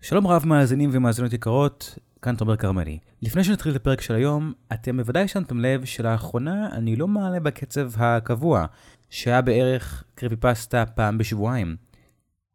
[0.00, 2.98] שלום רב מאזינים ומאזינות יקרות, כאן תומר כרמלי.
[3.22, 7.90] לפני שנתחיל את הפרק של היום, אתם בוודאי שמתם לב שלאחרונה אני לא מעלה בקצב
[7.96, 8.66] הקבוע,
[9.10, 11.76] שהיה בערך קריפי פסטה פעם בשבועיים.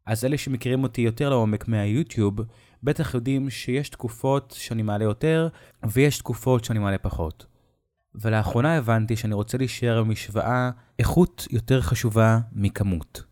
[0.05, 2.35] אז אלה שמכירים אותי יותר לעומק מהיוטיוב,
[2.83, 5.47] בטח יודעים שיש תקופות שאני מעלה יותר,
[5.83, 7.45] ויש תקופות שאני מעלה פחות.
[8.15, 13.23] ולאחרונה הבנתי שאני רוצה להישאר במשוואה איכות יותר חשובה מכמות.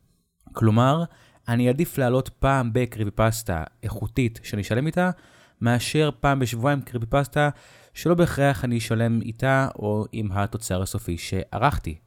[0.53, 1.03] כלומר,
[1.47, 5.11] אני אעדיף לעלות פעם בקריפי פסטה איכותית שאני אשלם איתה,
[5.61, 7.49] מאשר פעם בשבועיים קריפי פסטה
[7.93, 11.97] שלא בהכרח אני אשלם איתה או עם התוצר הסופי שערכתי.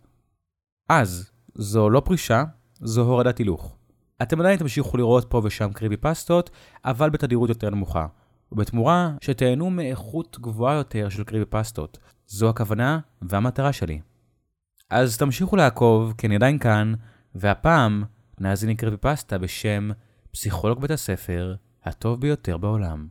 [0.89, 2.45] אז, זו לא פרישה,
[2.81, 3.77] זו הורדת הילוך.
[4.23, 6.51] אתם עדיין תמשיכו לראות פה ושם קריפי פסטות,
[6.85, 8.07] אבל בתדירות יותר נמוכה.
[8.53, 11.99] ובתמורה, שתהנו מאיכות גבוהה יותר של קריפי פסטות.
[12.27, 14.01] זו הכוונה והמטרה שלי.
[14.91, 16.95] אז תמשיכו לעקוב, כי אני עדיין כאן,
[17.35, 18.05] והפעם
[18.41, 19.91] נאזין לקריפי פסטה בשם
[20.31, 23.09] פסיכולוג בית הספר הטוב ביותר בעולם.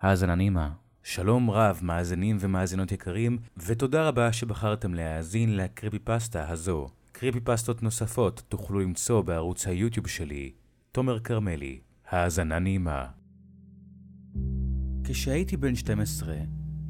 [0.00, 0.70] האזנה נעימה.
[1.02, 6.88] שלום רב, מאזינים ומאזינות יקרים, ותודה רבה שבחרתם להאזין לקריפי פסטה הזו.
[7.12, 10.52] קריפי פסטות נוספות תוכלו למצוא בערוץ היוטיוב שלי,
[10.92, 11.80] תומר כרמלי.
[12.10, 13.06] האזנה נעימה.
[15.04, 16.36] כשהייתי בן 12,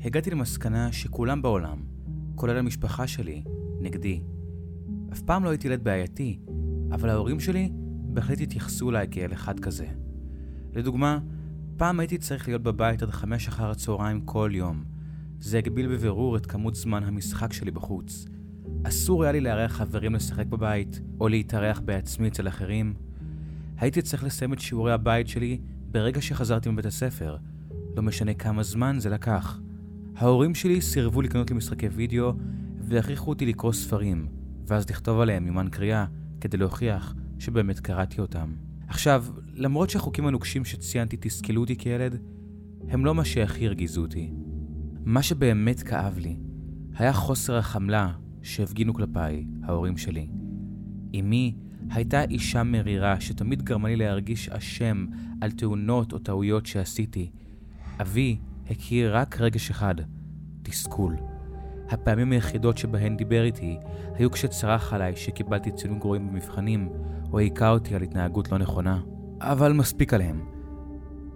[0.04, 1.82] הגעתי למסקנה שכולם בעולם,
[2.34, 3.42] כולל המשפחה שלי,
[3.80, 4.22] נגדי.
[5.12, 6.38] אף פעם לא הייתי ילד בעייתי,
[6.92, 7.70] אבל ההורים שלי
[8.12, 9.86] בהחלט התייחסו אליי כאל אחד כזה.
[10.74, 11.18] לדוגמה,
[11.76, 14.84] פעם הייתי צריך להיות בבית עד חמש אחר הצהריים כל יום.
[15.40, 18.26] זה הגביל בבירור את כמות זמן המשחק שלי בחוץ.
[18.84, 22.94] אסור היה לי לארח חברים לשחק בבית, או להתארח בעצמי אצל אחרים.
[23.78, 27.36] הייתי צריך לסיים את שיעורי הבית שלי ברגע שחזרתי מבית הספר,
[27.96, 29.60] לא משנה כמה זמן זה לקח.
[30.16, 32.32] ההורים שלי סירבו לקנות לי משחקי וידאו,
[32.80, 34.28] והכריחו אותי לקרוא ספרים,
[34.66, 36.06] ואז לכתוב עליהם יומן קריאה,
[36.40, 38.54] כדי להוכיח שבאמת קראתי אותם.
[38.88, 42.20] עכשיו, למרות שהחוקים הנוקשים שציינתי תסכלו אותי כילד,
[42.88, 44.32] הם לא מה שהכי הרגיזו אותי.
[45.04, 46.36] מה שבאמת כאב לי,
[46.94, 50.28] היה חוסר החמלה שהפגינו כלפיי, ההורים שלי.
[51.14, 51.54] אמי
[51.90, 55.06] הייתה אישה מרירה שתמיד גרמה לי להרגיש אשם
[55.40, 57.30] על תאונות או טעויות שעשיתי.
[58.00, 58.38] אבי
[58.70, 59.94] הכיר רק רגש אחד,
[60.62, 61.27] תסכול.
[61.90, 63.78] הפעמים היחידות שבהן דיבר איתי
[64.14, 66.88] היו כשצרח עליי שקיבלתי ציונים גרועים במבחנים,
[67.32, 69.00] או היכה אותי על התנהגות לא נכונה.
[69.40, 70.40] אבל מספיק עליהם.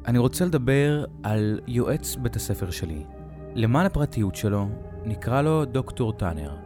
[0.06, 3.04] אני רוצה לדבר על יועץ בית הספר שלי.
[3.54, 4.68] למען הפרטיות שלו,
[5.04, 6.56] נקרא לו דוקטור טאנר.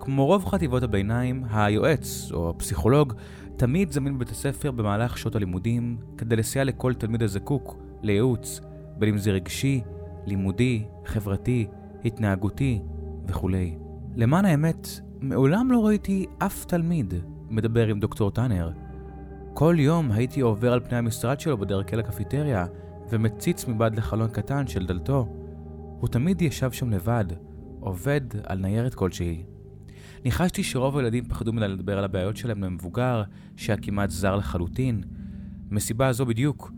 [0.00, 3.12] כמו רוב חטיבות הביניים, היועץ, או הפסיכולוג,
[3.56, 8.60] תמיד זמין בבית הספר במהלך שעות הלימודים, כדי לסייע לכל תלמיד הזקוק לייעוץ,
[8.98, 9.80] בין אם זה רגשי,
[10.26, 11.66] לימודי, חברתי,
[12.04, 12.80] התנהגותי
[13.28, 13.76] וכולי.
[14.16, 14.88] למען האמת,
[15.20, 17.14] מעולם לא ראיתי אף תלמיד
[17.50, 18.70] מדבר עם דוקטור טאנר.
[19.54, 22.66] כל יום הייתי עובר על פני המשרד שלו בדרכי לקפיטריה,
[23.10, 25.28] ומציץ מבעד לחלון קטן של דלתו.
[26.00, 27.24] הוא תמיד ישב שם לבד,
[27.80, 29.44] עובד על ניירת כלשהי.
[30.24, 33.22] ניחשתי שרוב הילדים פחדו ממנה לדבר על הבעיות שלהם למבוגר,
[33.56, 35.02] שהיה כמעט זר לחלוטין.
[35.70, 36.72] מסיבה הזו בדיוק,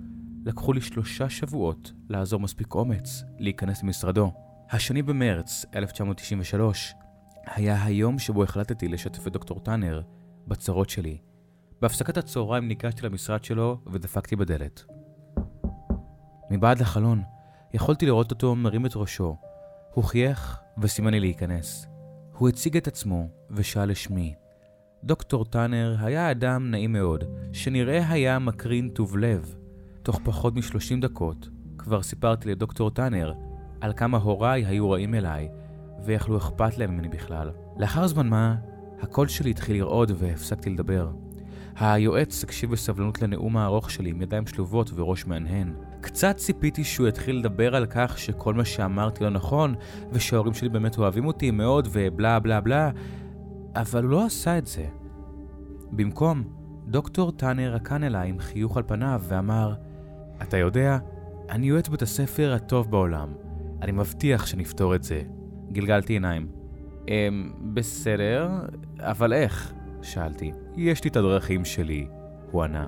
[0.44, 4.32] לקחו לי שלושה שבועות לעזור מספיק אומץ להיכנס למשרדו.
[4.72, 6.94] השני במרץ 1993
[7.46, 10.00] היה היום שבו החלטתי לשתף את דוקטור טאנר
[10.48, 11.18] בצרות שלי.
[11.80, 14.84] בהפסקת הצהריים ניגשתי למשרד שלו ודפקתי בדלת.
[16.50, 17.22] מבעד לחלון
[17.74, 19.36] יכולתי לראות אותו מרים את ראשו.
[19.94, 21.86] הוא חייך וסימן לי להיכנס.
[22.32, 24.34] הוא הציג את עצמו ושאל לשמי.
[25.04, 29.54] דוקטור טאנר היה אדם נעים מאוד, שנראה היה מקרין טוב לב.
[30.02, 31.48] תוך פחות מ-30 דקות
[31.78, 33.49] כבר סיפרתי לדוקטור טאנר
[33.80, 35.48] על כמה הוריי היו רעים אליי,
[36.04, 37.50] ואיך לא אכפת להם ממני בכלל.
[37.76, 38.54] לאחר זמן מה,
[39.00, 41.10] הקול שלי התחיל לרעוד והפסקתי לדבר.
[41.76, 45.72] היועץ הקשיב בסבלנות לנאום הארוך שלי עם ידיים שלובות וראש מהנהן.
[46.00, 49.74] קצת ציפיתי שהוא יתחיל לדבר על כך שכל מה שאמרתי לא נכון,
[50.12, 52.90] ושההורים שלי באמת אוהבים אותי מאוד ובלה בלה בלה,
[53.76, 54.86] אבל הוא לא עשה את זה.
[55.92, 56.42] במקום,
[56.86, 59.74] דוקטור טאנר רקן אליי עם חיוך על פניו ואמר,
[60.42, 60.98] אתה יודע,
[61.50, 63.28] אני יועץ בית הספר הטוב בעולם.
[63.82, 65.22] אני מבטיח שנפתור את זה.
[65.72, 66.48] גלגלתי עיניים.
[67.08, 68.48] אמ, בסדר,
[68.98, 69.72] אבל איך?
[70.02, 70.52] שאלתי.
[70.76, 72.06] יש לי את הדרכים שלי,
[72.50, 72.86] הוא ענה.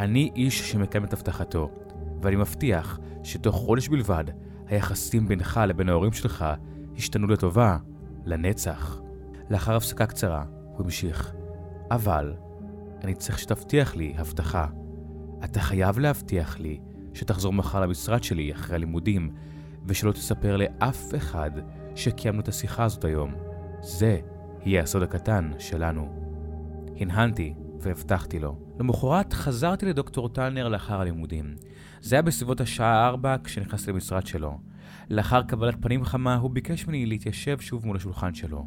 [0.00, 1.70] אני איש שמקיים את הבטחתו,
[2.22, 4.24] ואני מבטיח שתוך חודש בלבד,
[4.66, 6.44] היחסים בינך לבין ההורים שלך
[6.96, 7.76] השתנו לטובה,
[8.24, 9.00] לנצח.
[9.50, 11.32] לאחר הפסקה קצרה, הוא המשיך.
[11.90, 12.34] אבל,
[13.04, 14.66] אני צריך שתבטיח לי הבטחה.
[15.44, 16.80] אתה חייב להבטיח לי
[17.14, 19.30] שתחזור מחר למשרד שלי אחרי הלימודים,
[19.88, 21.50] ושלא תספר לאף אחד
[21.94, 23.34] שקיימנו את השיחה הזאת היום.
[23.80, 24.18] זה
[24.64, 26.08] יהיה הסוד הקטן שלנו.
[26.96, 28.58] הנהנתי והבטחתי לו.
[28.80, 31.54] למחרת חזרתי לדוקטור טלנר לאחר הלימודים.
[32.00, 34.58] זה היה בסביבות השעה 4 כשנכנסתי למשרד שלו.
[35.10, 38.66] לאחר קבלת פנים חמה, הוא ביקש ממני להתיישב שוב מול השולחן שלו.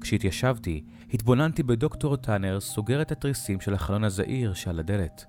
[0.00, 5.24] כשהתיישבתי, התבוננתי בדוקטור טאנר סוגר את התריסים של החלון הזעיר שעל הדלת.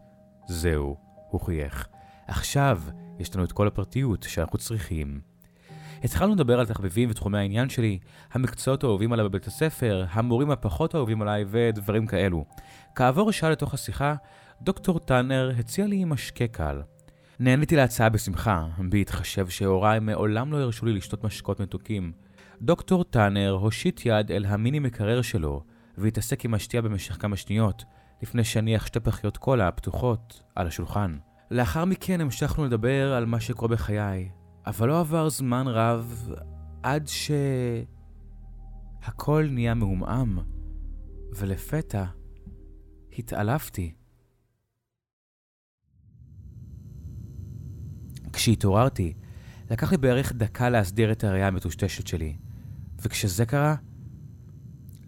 [0.47, 0.95] זהו,
[1.29, 1.87] הוא חייך.
[2.27, 2.81] עכשיו
[3.19, 5.32] יש לנו את כל הפרטיות שאנחנו צריכים.
[6.03, 7.99] התחלנו לדבר על תחביבים ותחומי העניין שלי,
[8.31, 12.45] המקצועות האהובים עליי בבית הספר, המורים הפחות אהובים עליי ודברים כאלו.
[12.95, 14.15] כעבור שעה לתוך השיחה,
[14.61, 16.81] דוקטור טאנר הציע לי משקה קל.
[17.39, 22.11] נהניתי להצעה בשמחה, בהתחשב שהוריי מעולם לא הרשו לי לשתות משקות מתוקים.
[22.61, 25.63] דוקטור טאנר הושיט יד אל המיני מקרר שלו,
[25.97, 27.83] והתעסק עם השתייה במשך כמה שניות,
[28.21, 31.17] לפני שהניח שתי פחיות קולה פתוחות על השולחן.
[31.51, 34.29] לאחר מכן המשכנו לדבר על מה שקורה בחיי,
[34.65, 36.31] אבל לא עבר זמן רב
[36.83, 37.31] עד ש...
[39.03, 40.39] הכל נהיה מעומעם,
[41.35, 42.05] ולפתע
[43.17, 43.93] התעלפתי.
[48.33, 49.13] כשהתעוררתי,
[49.71, 52.37] לקח לי בערך דקה להסדיר את הראייה המטושטשת שלי,
[53.01, 53.75] וכשזה קרה,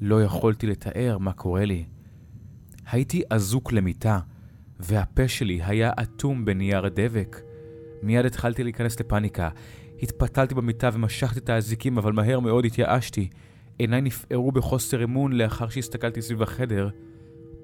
[0.01, 1.85] לא יכולתי לתאר מה קורה לי.
[2.91, 4.19] הייתי אזוק למיטה,
[4.79, 7.44] והפה שלי היה אטום בנייר דבק.
[8.05, 9.49] מיד התחלתי להיכנס לפאניקה.
[10.01, 13.29] התפתלתי במיטה ומשכתי את האזיקים, אבל מהר מאוד התייאשתי.
[13.77, 16.89] עיניי נפערו בחוסר אמון לאחר שהסתכלתי סביב החדר.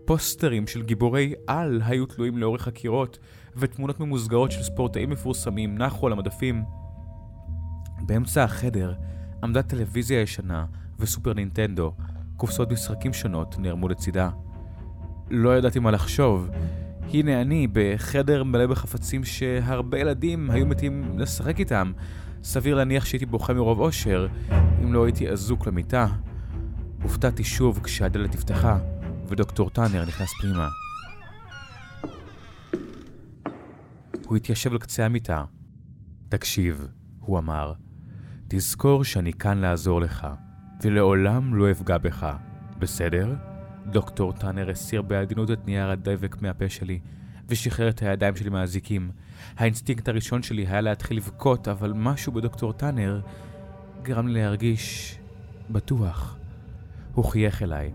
[0.05, 3.19] פוסטרים של גיבורי על היו תלויים לאורך הקירות,
[3.55, 6.63] ותמונות ממוסגרות של ספורטאים מפורסמים נחו על המדפים.
[8.01, 8.93] באמצע החדר
[9.43, 10.65] עמדה טלוויזיה ישנה
[10.99, 11.93] וסופר נינטנדו,
[12.37, 14.29] קופסאות משחקים שונות נערמו לצידה.
[15.29, 16.49] לא ידעתי מה לחשוב.
[17.13, 21.91] הנה אני בחדר מלא בחפצים שהרבה ילדים היו מתים לשחק איתם.
[22.43, 24.27] סביר להניח שהייתי בוכה מרוב אושר,
[24.83, 26.07] אם לא הייתי אזוק למיטה.
[27.03, 28.77] הופתעתי שוב כשהדלת נפתחה,
[29.27, 30.67] ודוקטור טאנר נכנס פנימה.
[34.25, 35.43] הוא התיישב על קצה המיטה.
[36.29, 36.87] תקשיב,
[37.19, 37.73] הוא אמר,
[38.47, 40.27] תזכור שאני כאן לעזור לך,
[40.83, 42.35] ולעולם לא אפגע בך,
[42.79, 43.50] בסדר?
[43.85, 46.99] דוקטור טאנר הסיר בעדינות את נייר הדבק מהפה שלי,
[47.49, 49.11] ושחרר את הידיים שלי מהזיקים.
[49.57, 53.21] האינסטינקט הראשון שלי היה להתחיל לבכות, אבל משהו בדוקטור טאנר
[54.03, 55.17] גרם לי להרגיש
[55.69, 56.37] בטוח.
[57.13, 57.93] הוא חייך אליי.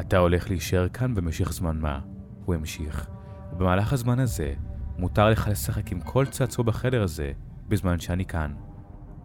[0.00, 2.00] אתה הולך להישאר כאן במשך זמן מה,
[2.44, 3.08] הוא המשיך.
[3.56, 4.54] במהלך הזמן הזה,
[4.98, 7.32] מותר לך לשחק עם כל צעצוע בחדר הזה,
[7.68, 8.54] בזמן שאני כאן.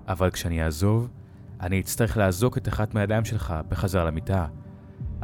[0.07, 1.09] אבל כשאני אעזוב,
[1.61, 4.47] אני אצטרך לאזוק את אחת מהידיים שלך בחזרה למיטה.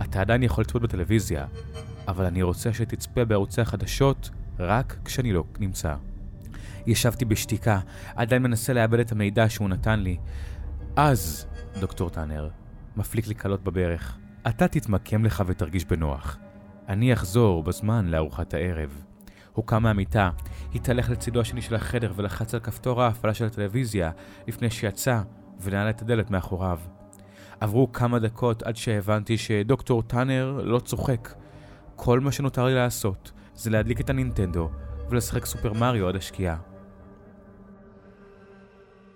[0.03, 1.45] אתה עדיין יכול לצפות בטלוויזיה,
[2.07, 4.29] אבל אני רוצה שתצפה בערוצי החדשות
[4.59, 5.95] רק כשאני לא נמצא.
[6.87, 7.79] ישבתי בשתיקה,
[8.15, 10.17] עדיין מנסה לאבד את המידע שהוא נתן לי.
[10.95, 11.47] אז,
[11.79, 12.49] דוקטור טאנר,
[12.97, 14.17] מפליק לי קלות בברך,
[14.47, 16.37] אתה תתמקם לך ותרגיש בנוח.
[16.87, 19.03] אני אחזור בזמן לארוחת הערב.
[19.53, 20.29] הוא קם מהמיטה,
[20.75, 24.11] התהלך לצידו השני של החדר ולחץ על כפתור ההפעלה של הטלוויזיה
[24.47, 25.21] לפני שיצא
[25.61, 26.79] ונעל את הדלת מאחוריו.
[27.59, 31.33] עברו כמה דקות עד שהבנתי שדוקטור טאנר לא צוחק.
[31.95, 34.69] כל מה שנותר לי לעשות זה להדליק את הנינטנדו
[35.09, 36.57] ולשחק סופר מריו עד השקיעה.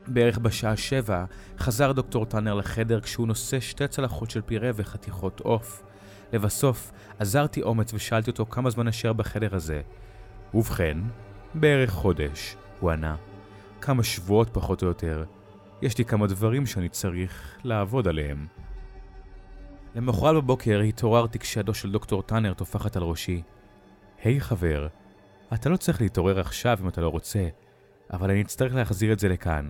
[0.08, 1.26] בערך בשעה שבע
[1.58, 5.84] חזר דוקטור טאנר לחדר כשהוא נושא שתי צלחות של פירה וחתיכות עוף.
[6.34, 9.82] לבסוף, עזרתי אומץ ושאלתי אותו כמה זמן אשר בחדר הזה.
[10.54, 10.98] ובכן,
[11.54, 13.16] בערך חודש, הוא ענה.
[13.82, 15.24] כמה שבועות פחות או יותר.
[15.84, 18.48] יש לי כמה דברים שאני צריך לעבוד עליהם.
[19.96, 23.42] למחרת בבוקר התעוררתי כשידו של דוקטור טאנר טופחת על ראשי.
[24.24, 24.88] היי hey, חבר,
[25.54, 27.48] אתה לא צריך להתעורר עכשיו אם אתה לא רוצה,
[28.14, 29.70] אבל אני אצטרך להחזיר את זה לכאן.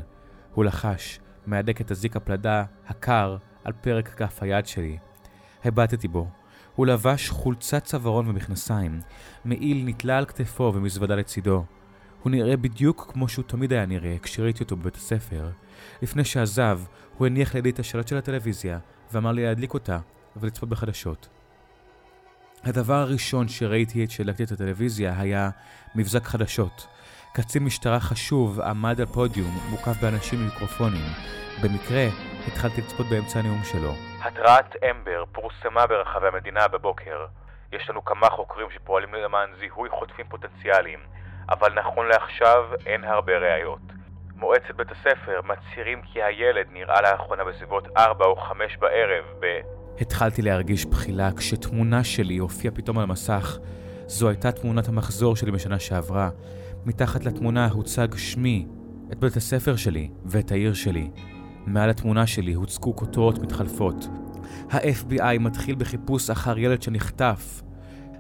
[0.54, 4.98] הוא לחש, מהדק את הזיק הפלדה הקר על פרק כף היד שלי.
[5.64, 6.28] הבטתי בו.
[6.76, 9.00] הוא לבש חולצת צווארון ומכנסיים,
[9.46, 11.66] מעיל נתלה על כתפו ומזוודה לצידו.
[12.24, 15.50] הוא נראה בדיוק כמו שהוא תמיד היה נראה כשראיתי אותו בבית הספר.
[16.02, 16.80] לפני שעזב,
[17.18, 18.80] הוא הניח לידי את השלט של הטלוויזיה,
[19.12, 20.00] ואמר לי להדליק אותה
[20.36, 21.28] ולצפות בחדשות.
[22.64, 25.50] הדבר הראשון שראיתי עת שהדלקתי את הטלוויזיה היה
[25.96, 26.88] מבזק חדשות.
[27.34, 31.06] קצין משטרה חשוב עמד על פודיום, מוקף באנשים עם מיקרופונים.
[31.64, 32.08] במקרה,
[32.48, 33.94] התחלתי לצפות באמצע הנאום שלו.
[34.22, 37.26] התרעת אמבר פורסמה ברחבי המדינה בבוקר.
[37.72, 41.00] יש לנו כמה חוקרים שפועלים למען זיהוי חוטפים פוטנציאליים,
[41.50, 43.80] אבל נכון לעכשיו אין הרבה ראיות.
[44.36, 49.46] מועצת בית הספר מצהירים כי הילד נראה לאחרונה בסביבות 4 או 5 בערב ב...
[50.02, 53.58] התחלתי להרגיש בחילה כשתמונה שלי הופיעה פתאום על המסך.
[54.08, 56.30] זו הייתה תמונת המחזור שלי בשנה שעברה.
[56.86, 58.68] מתחת לתמונה הוצג שמי,
[59.12, 61.12] את בית הספר שלי ואת העיר שלי.
[61.66, 64.08] מעל התמונה שלי הוצגו כותרות מתחלפות.
[64.72, 67.62] ה-FBI מתחיל בחיפוש אחר ילד שנחטף.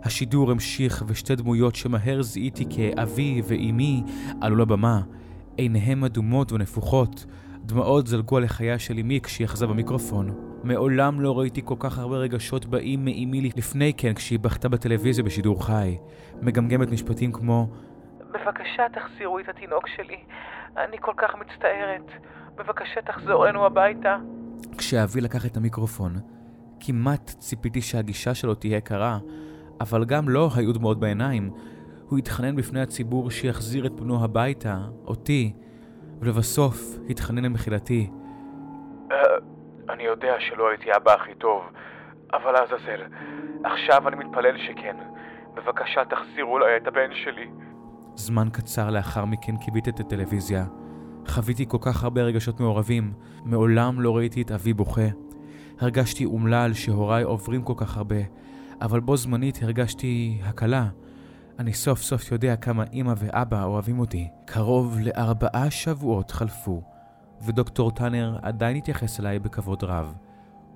[0.03, 4.03] השידור המשיך ושתי דמויות שמהר זיהיתי כאבי ואימי
[4.41, 5.01] עלו לבמה.
[5.57, 7.25] עיניהם אדומות ונפוחות.
[7.65, 10.60] דמעות זלגו על לחייה של אמי כשהיא אחזה במיקרופון.
[10.63, 15.65] מעולם לא ראיתי כל כך הרבה רגשות באים מאמי לפני כן כשהיא בכתה בטלוויזיה בשידור
[15.65, 15.98] חי.
[16.41, 17.67] מגמגמת משפטים כמו
[18.19, 20.17] בבקשה תחזירו את התינוק שלי,
[20.77, 22.12] אני כל כך מצטערת.
[22.55, 24.17] בבקשה תחזור אלינו הביתה.
[24.77, 26.15] כשאבי לקח את המיקרופון,
[26.79, 29.19] כמעט ציפיתי שהגישה שלו תהיה קרה,
[29.82, 31.51] אבל גם לו לא היו דמעות בעיניים.
[32.10, 35.53] הוא התחנן בפני הציבור שיחזיר את בנו הביתה, אותי,
[36.20, 38.10] ולבסוף התחנן למחילתי.
[39.10, 39.13] Uh,
[39.89, 41.62] אני יודע שלא הייתי אבא הכי טוב,
[42.34, 43.01] אבל לעזאזל,
[43.63, 44.96] עכשיו אני מתפלל שכן.
[45.56, 47.48] בבקשה תחזירו לי את הבן שלי.
[48.15, 50.65] זמן קצר לאחר מכן כיביתי את הטלוויזיה.
[51.27, 53.13] חוויתי כל כך הרבה רגשות מעורבים,
[53.46, 55.08] מעולם לא ראיתי את אבי בוכה.
[55.80, 58.15] הרגשתי אומלל שהוריי עוברים כל כך הרבה,
[58.82, 60.88] אבל בו זמנית הרגשתי הקלה.
[61.60, 64.27] אני סוף סוף יודע כמה אמא ואבא אוהבים אותי.
[64.46, 66.82] קרוב לארבעה שבועות חלפו,
[67.46, 70.13] ודוקטור טאנר עדיין התייחס אליי בכבוד רב.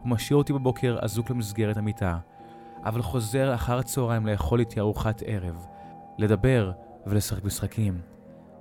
[0.02, 2.18] הוא משאיר אותי בבוקר אזוק למסגרת המיטה,
[2.84, 5.66] אבל חוזר אחר הצהריים לאכול איתי ארוחת ערב,
[6.18, 6.72] לדבר
[7.06, 8.02] ולשחק משחקים.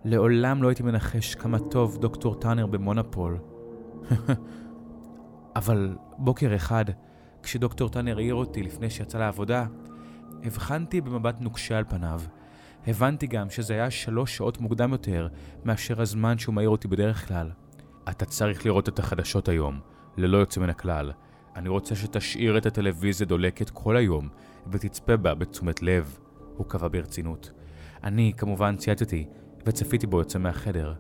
[0.04, 3.38] לעולם לא הייתי מנחש כמה טוב דוקטור טאנר במונופול.
[5.56, 6.84] אבל בוקר אחד,
[7.46, 9.66] כשדוקטור טאנר העיר אותי לפני שיצא לעבודה,
[10.44, 12.20] הבחנתי במבט נוקשה על פניו.
[12.86, 15.28] הבנתי גם שזה היה שלוש שעות מוקדם יותר
[15.64, 17.50] מאשר הזמן שהוא מעיר אותי בדרך כלל.
[18.08, 19.80] אתה צריך לראות את החדשות היום,
[20.16, 21.12] ללא יוצא מן הכלל.
[21.56, 24.28] אני רוצה שתשאיר את הטלוויזיה דולקת כל היום,
[24.72, 26.18] ותצפה בה בתשומת לב,
[26.56, 27.50] הוא קבע ברצינות.
[28.04, 29.26] אני, כמובן, צייתתי,
[29.66, 30.94] וצפיתי בו יוצא מהחדר.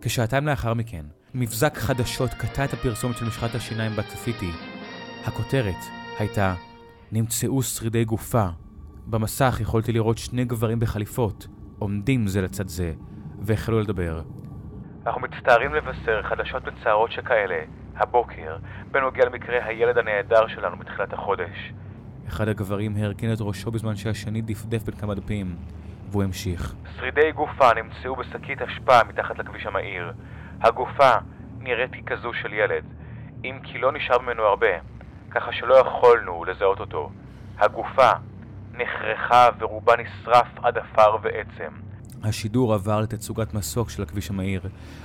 [0.00, 4.50] כשעתיים לאחר מכן, מבזק חדשות קטע את הפרסומת של משחת השיניים בה צפיתי.
[5.26, 5.84] הכותרת
[6.18, 6.54] הייתה
[7.12, 8.46] נמצאו שרידי גופה.
[9.06, 11.46] במסך יכולתי לראות שני גברים בחליפות,
[11.78, 12.92] עומדים זה לצד זה,
[13.40, 14.22] והחלו לדבר.
[15.06, 17.62] אנחנו מצטערים לבשר חדשות מצערות שכאלה,
[17.96, 18.56] הבוקר,
[18.90, 21.72] בנוגע למקרה הילד הנהדר שלנו בתחילת החודש.
[22.28, 25.56] אחד הגברים הרכין את ראשו בזמן שהשני דפדף בין כמה דפים.
[26.10, 26.74] והוא המשיך.
[26.96, 30.12] שרידי גופה נמצאו בשקית אשפה מתחת לכביש המהיר.
[30.60, 31.10] הגופה
[31.58, 32.84] נראית ככזו של ילד,
[33.44, 34.89] אם כי לא נשאר ממנו הרבה,
[35.30, 37.10] ככה שלא יכולנו לזהות אותו.
[37.58, 38.10] הגופה
[38.72, 41.72] נחרכה ורובה נשרף עד עפר ועצם.
[42.24, 44.60] השידור עבר לתצוגת מסוק של הכביש המהיר.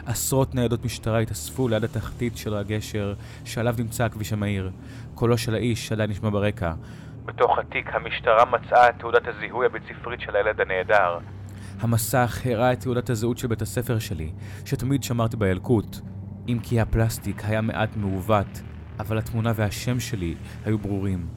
[0.06, 3.14] עשרות ניידות משטרה התאספו ליד התחתית של הגשר
[3.46, 4.72] שעליו נמצא הכביש המהיר.
[5.16, 6.74] קולו של האיש עדיין נשמע ברקע.
[7.26, 11.18] בתוך התיק המשטרה מצאה את תעודת הזיהוי הבית ספרית של הילד הנעדר.
[11.80, 14.32] המסך הראה את תעודת הזהות של בית הספר שלי,
[14.66, 15.98] שתמיד שמרתי בילקוט.
[16.48, 18.62] אם כי הפלסטיק היה מעט מעוות,
[19.00, 20.36] אבל התמונה והשם שלי
[20.66, 21.28] היו ברורים.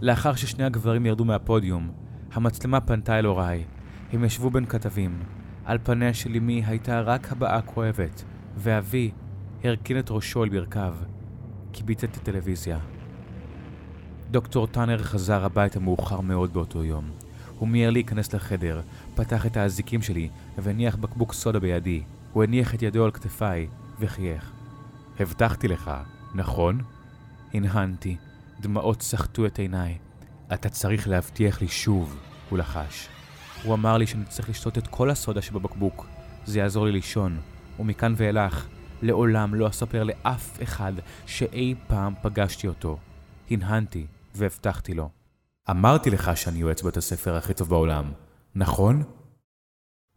[0.00, 1.90] לאחר ששני הגברים ירדו מהפודיום,
[2.32, 3.64] המצלמה פנתה אל הוריי.
[4.12, 5.22] הם ישבו בין כתבים.
[5.64, 8.24] על פניה של אמי הייתה רק הבעה כואבת,
[8.56, 9.10] ואבי
[9.64, 10.94] הרכין את ראשו אל ברכיו.
[11.72, 12.78] כיביתי את הטלוויזיה.
[14.30, 17.10] דוקטור טאנר חזר הביתה מאוחר מאוד באותו יום.
[17.58, 18.80] הוא מיהר להיכנס לחדר,
[19.14, 20.28] פתח את האזיקים שלי
[20.58, 22.02] והניח בקבוק סודה בידי.
[22.32, 23.66] הוא הניח את ידו על כתפיי
[24.00, 24.52] וחייך.
[25.20, 25.90] הבטחתי לך,
[26.34, 26.80] נכון?
[27.54, 28.16] הנהנתי,
[28.60, 29.98] דמעות סחטו את עיניי.
[30.52, 32.18] אתה צריך להבטיח לי שוב,
[32.50, 33.08] הוא לחש.
[33.62, 36.06] הוא אמר לי שאני צריך לשתות את כל הסודה שבבקבוק.
[36.44, 37.40] זה יעזור לי לישון,
[37.78, 38.68] ומכאן ואילך,
[39.02, 40.92] לעולם לא אספר לאף אחד
[41.26, 42.98] שאי פעם פגשתי אותו.
[43.50, 45.10] הנהנתי, והבטחתי לו.
[45.70, 48.12] אמרתי לך שאני יועץ בית הספר הכי טוב בעולם,
[48.54, 49.02] נכון?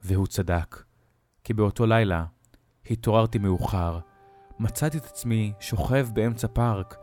[0.03, 0.83] והוא צדק,
[1.43, 2.25] כי באותו לילה
[2.89, 3.99] התעוררתי מאוחר,
[4.61, 6.97] מצאתי את עצמי שוכב באמצע פארק,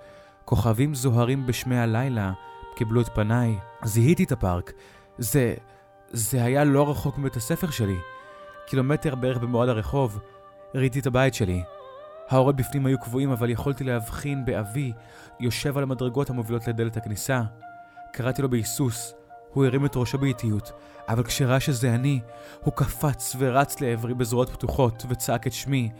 [0.45, 2.33] כוכבים זוהרים בשמי הלילה
[2.77, 4.73] קיבלו את פניי, זיהיתי את הפארק.
[5.19, 5.55] זה...
[6.11, 7.97] זה היה לא רחוק מבית הספר שלי.
[8.67, 10.19] קילומטר בערך במועד הרחוב,
[10.75, 11.63] ראיתי את הבית שלי.
[12.29, 14.93] האורות בפנים היו קבועים, אבל יכולתי להבחין באבי,
[15.41, 17.43] יושב על המדרגות המובילות לדלת הכניסה.
[18.13, 19.15] קראתי לו בהיסוס,
[19.53, 20.73] הוא הרים את ראשו באיטיות,
[21.09, 22.21] אבל כשראה שזה אני,
[22.61, 25.91] הוא קפץ ורץ לעברי בזרועות פתוחות, וצעק את שמי.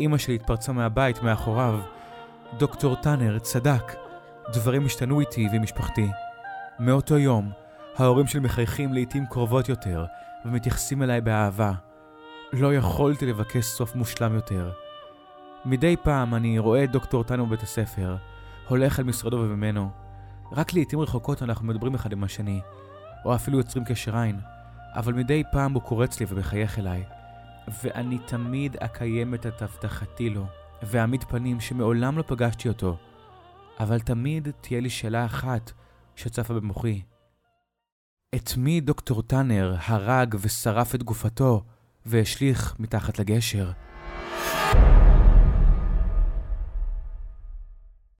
[0.00, 1.80] אמא שלי התפרצה מהבית מאחוריו.
[2.58, 3.94] דוקטור טאנר צדק,
[4.52, 6.10] דברים השתנו איתי ועם משפחתי.
[6.78, 7.50] מאותו יום,
[7.96, 10.04] ההורים שלי מחייכים לעיתים קרובות יותר,
[10.44, 11.72] ומתייחסים אליי באהבה.
[12.52, 14.70] לא יכולתי לבקש סוף מושלם יותר.
[15.64, 18.16] מדי פעם אני רואה את דוקטור טאנר בבית הספר,
[18.68, 19.90] הולך אל משרדו וממנו.
[20.52, 22.60] רק לעיתים רחוקות אנחנו מדברים אחד עם השני,
[23.24, 24.40] או אפילו יוצרים קשר עין,
[24.94, 27.04] אבל מדי פעם הוא קורץ לי ומחייך אליי.
[27.82, 30.46] ואני תמיד אקיים את הבטחתי לו,
[30.82, 32.96] ואעמיד פנים שמעולם לא פגשתי אותו.
[33.80, 35.72] אבל תמיד תהיה לי שאלה אחת
[36.16, 37.02] שצפה במוחי.
[38.34, 41.64] את מי דוקטור טאנר הרג ושרף את גופתו
[42.06, 43.70] והשליך מתחת לגשר?